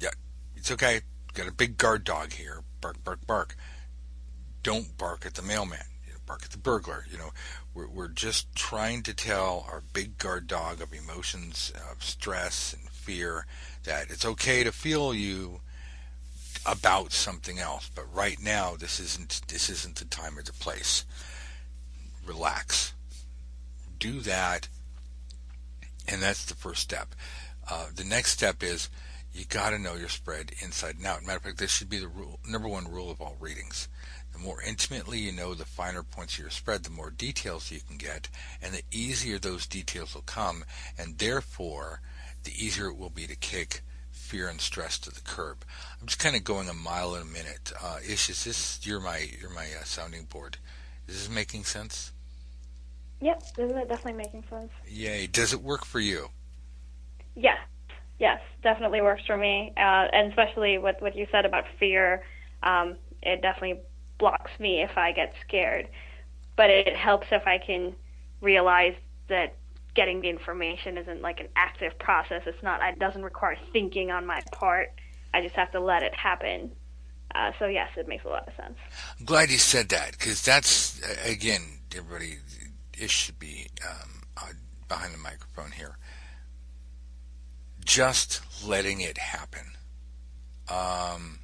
[0.00, 0.10] yeah,
[0.56, 1.00] it's okay.
[1.34, 2.62] Got a big guard dog here.
[2.80, 3.56] Bark, bark, bark.
[4.62, 5.84] Don't bark at the mailman.
[6.36, 7.06] The burglar.
[7.10, 7.30] You know,
[7.74, 12.88] we're, we're just trying to tell our big guard dog of emotions, of stress and
[12.90, 13.46] fear,
[13.84, 15.60] that it's okay to feel you
[16.66, 17.90] about something else.
[17.94, 21.04] But right now, this isn't this isn't the time or the place.
[22.26, 22.92] Relax.
[23.98, 24.68] Do that,
[26.06, 27.14] and that's the first step.
[27.70, 28.88] Uh, the next step is
[29.32, 31.24] you got to know your spread inside and out.
[31.24, 33.88] Matter of fact, this should be the rule, number one rule of all readings.
[34.38, 37.80] The more intimately you know the finer points of your spread, the more details you
[37.80, 38.28] can get,
[38.62, 40.64] and the easier those details will come,
[40.96, 42.00] and therefore,
[42.44, 45.64] the easier it will be to kick fear and stress to the curb.
[46.00, 47.72] I'm just kind of going a mile in a minute.
[47.82, 50.58] Uh, Ish, is this you're my you're my uh, sounding board?
[51.08, 52.12] Is this making sense?
[53.20, 54.70] Yep, this is definitely making sense.
[54.86, 55.26] Yay!
[55.26, 56.28] Does it work for you?
[57.34, 57.58] Yes,
[58.20, 62.22] yes, definitely works for me, uh, and especially with what you said about fear.
[62.62, 63.80] Um, it definitely
[64.18, 65.88] blocks me if I get scared,
[66.56, 67.94] but it helps if I can
[68.40, 68.94] realize
[69.28, 69.54] that
[69.94, 72.42] getting the information isn't like an active process.
[72.46, 72.80] It's not.
[72.82, 74.92] It doesn't require thinking on my part.
[75.34, 76.72] I just have to let it happen.
[77.34, 78.78] Uh, so yes, it makes a lot of sense.
[79.18, 81.62] I'm glad you said that because that's again,
[81.94, 82.38] everybody.
[83.00, 84.52] It should be um, uh,
[84.88, 85.98] behind the microphone here
[87.88, 89.72] just letting it happen.
[90.68, 91.38] Um,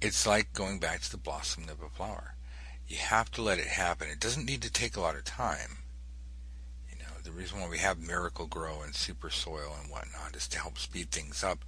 [0.00, 2.34] it's like going back to the blossom of a flower.
[2.86, 4.08] You have to let it happen.
[4.08, 5.78] It doesn't need to take a lot of time.
[6.90, 10.58] You know, the reason why we have Miracle-Gro and super soil and whatnot is to
[10.58, 11.64] help speed things up.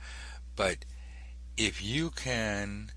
[0.57, 0.85] But
[1.57, 2.91] if you can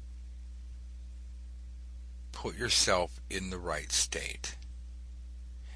[2.31, 4.57] put yourself in the right state,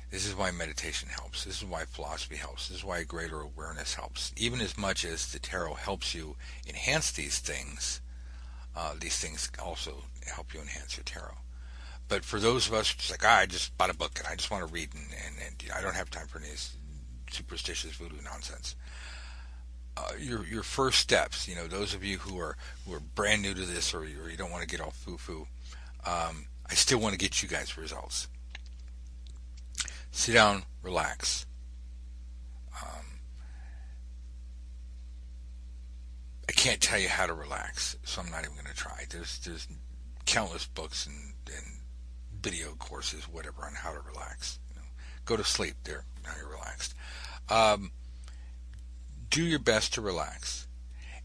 [0.09, 1.43] this is why meditation helps.
[1.43, 2.69] This is why philosophy helps.
[2.69, 4.33] This is why greater awareness helps.
[4.35, 6.35] Even as much as the tarot helps you
[6.67, 8.01] enhance these things,
[8.75, 10.03] uh, these things also
[10.33, 11.37] help you enhance your tarot.
[12.07, 14.35] But for those of us, it's like, ah, I just bought a book and I
[14.35, 16.49] just want to read and, and, and you know, I don't have time for any
[17.31, 18.75] superstitious voodoo nonsense.
[19.95, 22.55] Uh, your your first steps, you know, those of you who are
[22.85, 25.17] who are brand new to this or, or you don't want to get all foo
[25.17, 25.47] foo,
[26.05, 28.27] um, I still want to get you guys results
[30.11, 31.45] sit down, relax.
[32.81, 33.05] Um,
[36.49, 39.05] I can't tell you how to relax, so I'm not even going to try.
[39.07, 39.67] There's there's
[40.25, 41.65] countless books and, and
[42.41, 44.57] video courses, whatever, on how to relax.
[44.71, 44.87] You know,
[45.25, 45.75] go to sleep.
[45.83, 46.95] There, now you're relaxed.
[47.49, 47.91] Um,
[49.29, 50.65] do your best to relax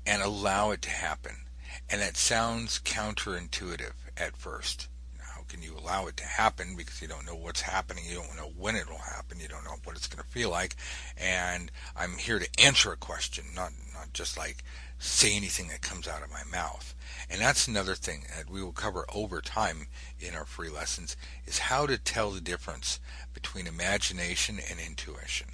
[0.05, 1.37] and allow it to happen.
[1.89, 7.09] And that sounds counterintuitive at first How can you allow it to happen because you
[7.09, 9.97] don't know what's happening, you don't know when it will happen, you don't know what
[9.97, 10.77] it's going to feel like,
[11.17, 14.63] and I'm here to answer a question, not not just like
[14.99, 16.95] say anything that comes out of my mouth.
[17.29, 19.89] And that's another thing that we will cover over time
[20.21, 23.01] in our free lessons is how to tell the difference
[23.33, 25.49] between imagination and intuition.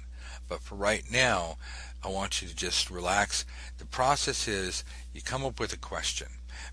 [0.47, 1.57] But for right now,
[2.03, 3.45] I want you to just relax.
[3.77, 6.27] The process is you come up with a question.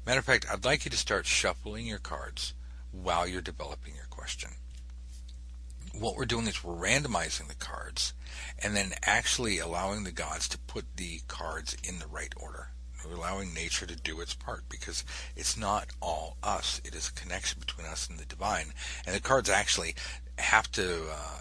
[0.05, 2.55] Matter of fact, I'd like you to start shuffling your cards
[2.91, 4.51] while you're developing your question.
[5.99, 8.13] What we're doing is we're randomizing the cards
[8.63, 12.69] and then actually allowing the gods to put the cards in the right order.
[13.05, 15.05] We're allowing nature to do its part because
[15.37, 16.81] it's not all us.
[16.85, 18.73] It is a connection between us and the divine.
[19.07, 19.95] And the cards actually
[20.39, 21.41] have to uh,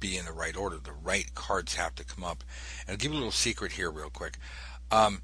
[0.00, 0.78] be in the right order.
[0.78, 2.44] The right cards have to come up.
[2.82, 4.38] And I'll give you a little secret here, real quick.
[4.90, 5.22] Um,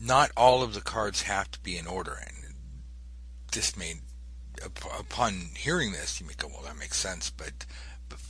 [0.00, 2.18] not all of the cards have to be in order.
[2.20, 2.54] And
[3.52, 3.94] this may,
[4.62, 7.64] upon hearing this, you may go, "Well, that makes sense." But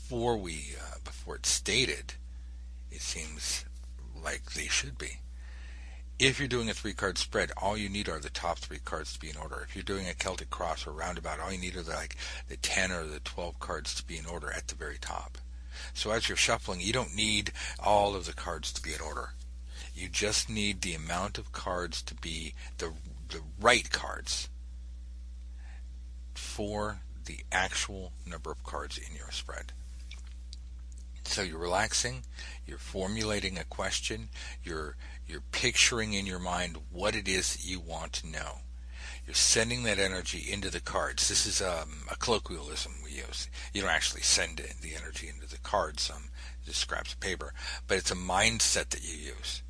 [0.04, 2.12] before we, uh, before it's stated,
[2.90, 3.64] it seems
[4.22, 5.20] like they should be.
[6.18, 9.14] If you're doing a three card spread, all you need are the top three cards
[9.14, 9.66] to be in order.
[9.66, 12.16] If you're doing a Celtic cross or roundabout, all you need are the, like
[12.48, 15.38] the 10 or the 12 cards to be in order at the very top.
[15.94, 19.30] So as you're shuffling, you don't need all of the cards to be in order.
[19.94, 22.92] You just need the amount of cards to be the
[23.30, 24.50] the right cards
[26.34, 29.72] for the actual number of cards in your spread.
[31.24, 32.24] So you're relaxing,
[32.66, 34.28] you're formulating a question,
[34.62, 38.58] you're you're picturing in your mind what it is that you want to know.
[39.26, 41.28] You're sending that energy into the cards.
[41.28, 43.48] This is um, a colloquialism we use.
[43.72, 46.24] You don't actually send the energy into the cards, um,
[46.66, 47.54] just scraps of paper,
[47.88, 49.62] but it's a mindset that you use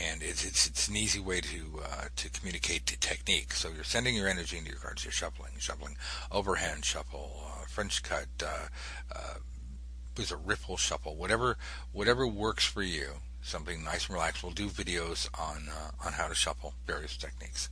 [0.00, 3.52] and it's it's, it's an easy way to uh, to communicate the technique.
[3.52, 5.04] So you're sending your energy into your cards.
[5.04, 5.96] You're shuffling, shuffling,
[6.30, 8.68] overhand shuffle, uh, French cut, uh,
[10.16, 11.56] with a ripple shuffle, whatever
[11.92, 13.10] whatever works for you.
[13.40, 14.42] Something nice and relaxed.
[14.44, 17.68] We'll do videos on uh, on how to shuffle various techniques.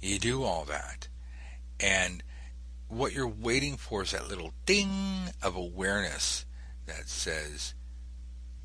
[0.00, 1.08] You do all that,
[1.80, 2.22] and
[2.88, 6.44] what you're waiting for is that little ding of awareness
[6.86, 7.74] that says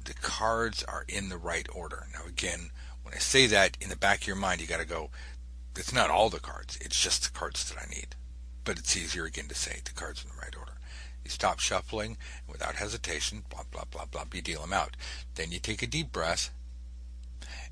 [0.03, 2.07] the cards are in the right order.
[2.13, 2.71] Now, again,
[3.03, 5.11] when I say that, in the back of your mind, you got to go,
[5.77, 8.15] it's not all the cards, it's just the cards that I need.
[8.63, 10.56] But it's easier again to say the cards in the right order.
[11.27, 12.11] You stop shuffling
[12.45, 14.95] and without hesitation, blah, blah, blah, blah, you deal them out.
[15.35, 16.51] Then you take a deep breath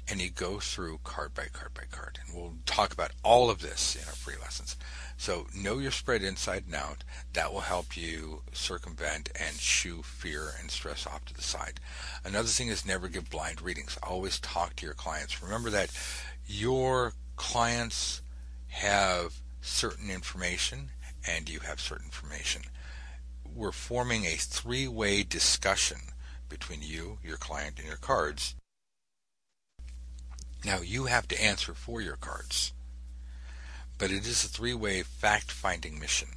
[0.09, 2.19] and you go through card by card by card.
[2.19, 4.75] And we'll talk about all of this in our free lessons.
[5.15, 7.05] So know your spread inside and out.
[7.31, 11.79] That will help you circumvent and shoo fear and stress off to the side.
[12.25, 13.97] Another thing is never give blind readings.
[14.03, 15.41] Always talk to your clients.
[15.41, 15.91] Remember that
[16.45, 18.21] your clients
[18.67, 20.89] have certain information
[21.25, 22.63] and you have certain information.
[23.55, 25.97] We're forming a three-way discussion
[26.49, 28.53] between you, your client, and your cards.
[30.63, 32.73] Now you have to answer for your cards
[33.97, 36.29] but it is a three-way fact-finding mission.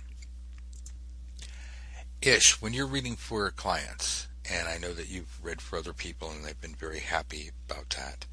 [2.22, 6.30] Ish, when you're reading for clients, and I know that you've read for other people
[6.30, 8.26] and they've been very happy about that,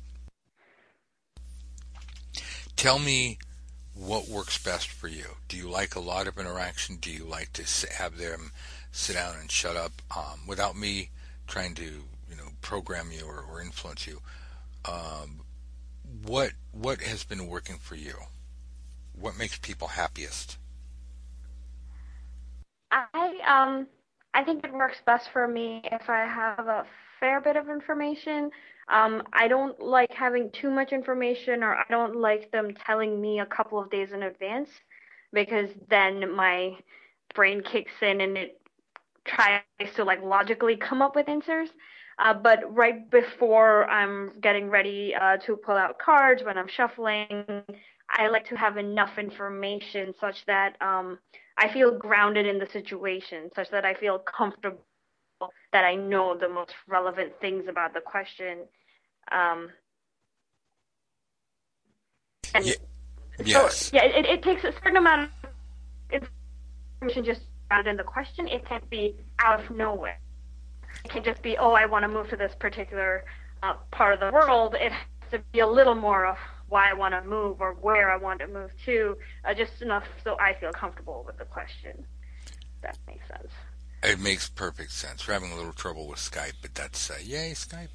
[2.76, 3.38] tell me
[3.94, 5.26] what works best for you.
[5.48, 6.98] Do you like a lot of interaction?
[6.98, 8.52] Do you like to have them
[8.96, 11.10] sit down and shut up um, without me
[11.48, 14.22] trying to, you know, program you or, or influence you?
[14.86, 15.42] Um,
[16.26, 18.16] what what has been working for you?
[19.20, 20.58] what makes people happiest?
[22.92, 23.88] I um
[24.34, 26.86] I think it works best for me if I have a
[27.20, 28.52] fair bit of information.
[28.88, 33.40] Um, I don't like having too much information, or I don't like them telling me
[33.40, 34.70] a couple of days in advance,
[35.34, 36.78] because then my
[37.34, 38.62] brain kicks in and it
[39.26, 39.62] tries
[39.96, 41.70] to like logically come up with answers.
[42.18, 47.44] Uh, but right before I'm getting ready uh, to pull out cards, when I'm shuffling,
[48.10, 51.20] I like to have enough information such that um,
[51.58, 54.80] I feel grounded in the situation, such that I feel comfortable
[55.74, 58.60] that I know the most relevant things about the question.
[59.32, 59.70] Um,
[62.54, 62.78] and yes.
[63.76, 65.32] So, yeah, it, it takes a certain amount
[66.14, 66.30] of
[67.02, 67.42] information just
[67.76, 68.48] grounded in the question.
[68.48, 70.20] It can't be out of nowhere.
[71.04, 73.26] It can just be, oh, I want to move to this particular
[73.64, 74.76] uh, part of the world.
[74.80, 76.38] It has to be a little more of
[76.70, 80.06] why I want to move or where I want to move to, uh, just enough
[80.24, 82.06] so I feel comfortable with the question.
[82.82, 83.52] that makes sense.
[84.04, 85.28] It makes perfect sense.
[85.28, 87.90] We're having a little trouble with Skype, but that's uh, yay Skype.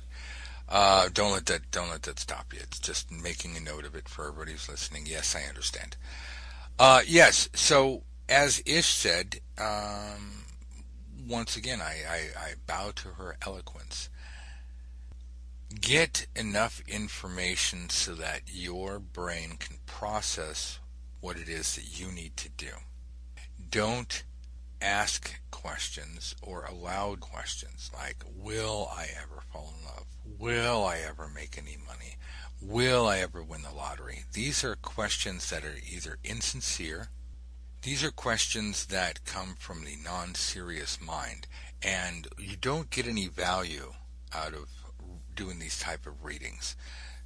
[0.68, 2.60] Uh, don't let that don't let that stop you.
[2.62, 5.04] It's just making a note of it for everybody who's listening.
[5.06, 5.96] Yes, I understand.
[6.78, 7.48] Uh, yes.
[7.54, 10.44] So as Ish said, um,
[11.28, 14.08] once again, I, I, I bow to her eloquence
[15.78, 20.78] get enough information so that your brain can process
[21.20, 22.70] what it is that you need to do.
[23.70, 24.24] Don't
[24.82, 30.06] ask questions or allow questions like, will I ever fall in love?
[30.38, 32.16] Will I ever make any money?
[32.60, 34.24] Will I ever win the lottery?
[34.32, 37.08] These are questions that are either insincere,
[37.82, 41.46] these are questions that come from the non-serious mind,
[41.82, 43.92] and you don't get any value
[44.34, 44.68] out of
[45.34, 46.76] doing these type of readings.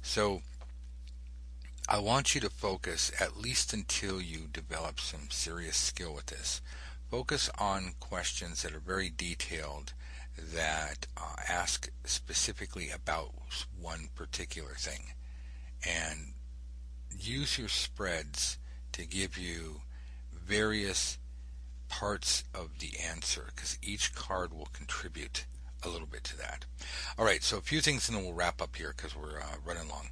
[0.01, 0.41] So
[1.89, 6.61] I want you to focus, at least until you develop some serious skill with this,
[7.11, 9.93] focus on questions that are very detailed
[10.37, 13.31] that uh, ask specifically about
[13.79, 15.13] one particular thing.
[15.87, 16.33] And
[17.11, 18.57] use your spreads
[18.93, 19.81] to give you
[20.45, 21.17] various
[21.87, 25.45] parts of the answer because each card will contribute
[25.83, 26.65] a little bit to that.
[27.17, 29.57] All right, so a few things and then we'll wrap up here because we're uh,
[29.65, 30.09] running long.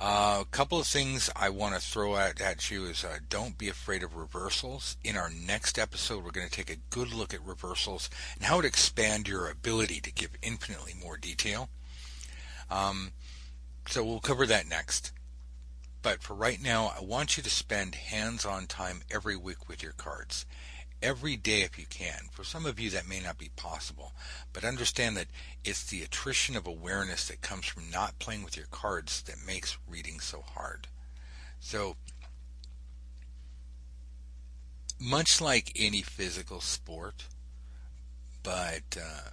[0.00, 3.58] Uh, a couple of things I want to throw at, at you is uh, don't
[3.58, 4.96] be afraid of reversals.
[5.02, 8.60] In our next episode, we're going to take a good look at reversals and how
[8.60, 11.68] it expand your ability to give infinitely more detail.
[12.70, 13.10] Um,
[13.88, 15.12] so we'll cover that next.
[16.02, 19.92] But for right now, I want you to spend hands-on time every week with your
[19.92, 20.46] cards
[21.02, 22.28] every day if you can.
[22.30, 24.12] For some of you, that may not be possible,
[24.52, 25.28] but understand that
[25.64, 29.78] it's the attrition of awareness that comes from not playing with your cards that makes
[29.88, 30.88] reading so hard.
[31.60, 31.96] So,
[35.00, 37.24] much like any physical sport,
[38.42, 39.30] but uh,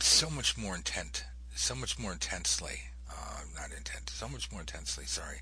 [0.00, 1.24] so much more intent,
[1.54, 5.40] so much more intensely, uh, not intent, so much more intensely, sorry,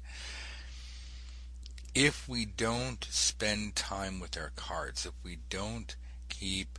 [1.94, 5.96] if we don't spend time with our cards, if we don't
[6.28, 6.78] keep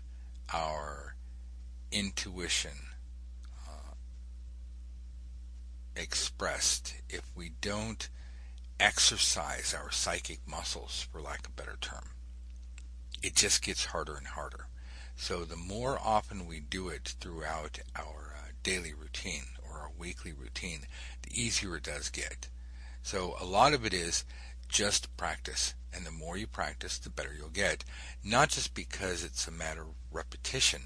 [0.54, 1.16] our
[1.92, 2.72] intuition
[3.68, 3.94] uh,
[5.96, 8.10] expressed, if we don't
[8.80, 12.12] exercise our psychic muscles, for lack of a better term,
[13.22, 14.68] it just gets harder and harder.
[15.16, 19.44] So the more often we do it throughout our uh, daily routine
[19.98, 20.82] weekly routine,
[21.24, 22.50] the easier it does get.
[23.02, 24.26] So a lot of it is
[24.68, 25.74] just practice.
[25.94, 27.84] And the more you practice, the better you'll get.
[28.24, 30.84] Not just because it's a matter of repetition,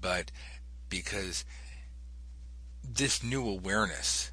[0.00, 0.30] but
[0.90, 1.44] because
[2.82, 4.30] this new awareness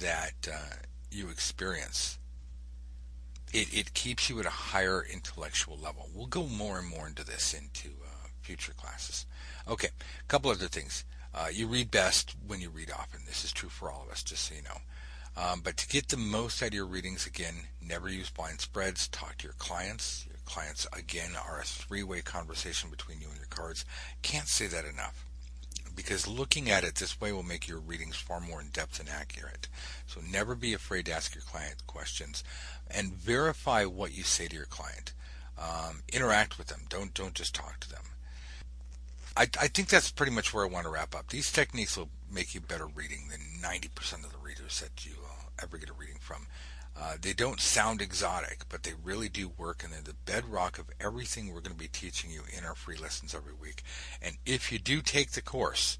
[0.00, 0.76] that uh,
[1.10, 2.18] you experience,
[3.52, 6.08] it, it keeps you at a higher intellectual level.
[6.14, 9.26] We'll go more and more into this into uh, future classes.
[9.68, 11.04] Okay, a couple other things.
[11.34, 13.20] Uh, you read best when you read often.
[13.26, 14.78] This is true for all of us, just so you know.
[15.36, 19.08] Um, but to get the most out of your readings, again, never use blind spreads.
[19.08, 20.26] Talk to your clients.
[20.28, 23.84] Your clients, again, are a three-way conversation between you and your cards.
[24.22, 25.24] Can't say that enough.
[25.94, 29.08] Because looking at it this way will make your readings far more in depth and
[29.08, 29.68] accurate.
[30.06, 32.42] So never be afraid to ask your client questions
[32.90, 35.12] and verify what you say to your client.
[35.58, 36.82] Um, interact with them.
[36.88, 38.04] Don't don't just talk to them.
[39.40, 41.28] I, I think that's pretty much where I want to wrap up.
[41.28, 45.44] These techniques will make you better reading than 90% of the readers that you uh,
[45.62, 46.46] ever get a reading from.
[46.94, 50.90] Uh, they don't sound exotic, but they really do work, and they're the bedrock of
[51.00, 53.82] everything we're going to be teaching you in our free lessons every week.
[54.20, 55.98] And if you do take the course,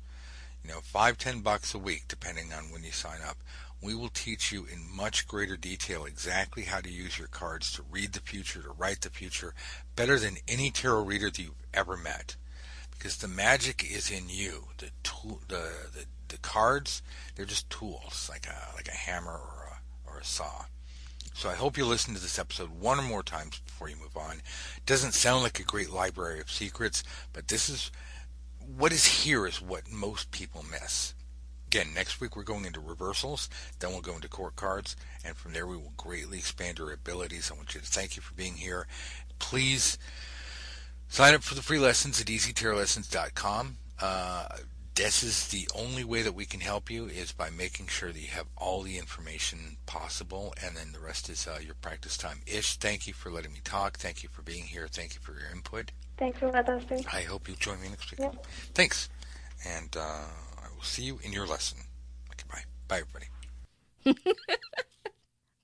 [0.62, 3.38] you know, five, ten bucks a week, depending on when you sign up,
[3.80, 7.82] we will teach you in much greater detail exactly how to use your cards to
[7.90, 9.54] read the future, to write the future,
[9.96, 12.36] better than any tarot reader that you've ever met.
[13.00, 14.64] Because the magic is in you.
[14.76, 17.00] The tool, the, the the cards,
[17.34, 20.66] they're just tools, like a like a hammer or a or a saw.
[21.32, 24.18] So I hope you listen to this episode one or more times before you move
[24.18, 24.42] on.
[24.76, 27.90] It doesn't sound like a great library of secrets, but this is
[28.76, 31.14] what is here is what most people miss.
[31.68, 33.48] Again, next week we're going into reversals,
[33.78, 34.94] then we'll go into court cards,
[35.24, 37.50] and from there we will greatly expand your abilities.
[37.50, 38.86] I want you to thank you for being here.
[39.38, 39.96] Please
[41.10, 43.76] sign up for the free lessons at easytarotlessons.com.
[44.00, 44.46] Uh,
[44.94, 48.20] this is the only way that we can help you is by making sure that
[48.20, 52.40] you have all the information possible, and then the rest is uh, your practice time.
[52.46, 53.98] Ish, thank you for letting me talk.
[53.98, 54.88] Thank you for being here.
[54.88, 55.92] Thank you for your input.
[56.16, 58.20] Thanks for letting us I hope you'll join me next week.
[58.20, 58.46] Yep.
[58.74, 59.08] Thanks,
[59.66, 61.78] and uh, I will see you in your lesson.
[62.32, 62.64] Okay, bye.
[62.88, 63.02] Bye,
[64.04, 64.26] everybody.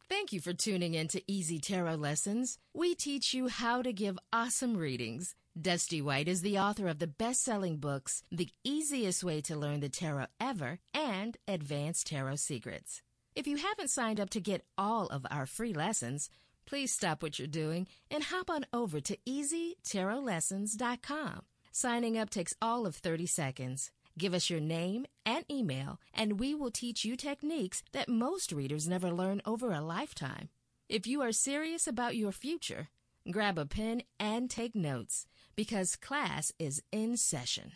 [0.09, 2.59] Thank you for tuning in to Easy Tarot Lessons.
[2.73, 7.07] We teach you how to give awesome readings Dusty White is the author of the
[7.07, 13.01] best selling books, The Easiest Way to Learn the Tarot Ever and Advanced Tarot Secrets.
[13.35, 16.29] If you haven't signed up to get all of our free lessons,
[16.67, 21.41] please stop what you're doing and hop on over to EasyTarotLessons.com.
[21.73, 23.91] Signing up takes all of 30 seconds.
[24.19, 28.89] Give us your name and email, and we will teach you techniques that most readers
[28.89, 30.49] never learn over a lifetime.
[30.89, 32.89] If you are serious about your future,
[33.31, 37.73] grab a pen and take notes because class is in session.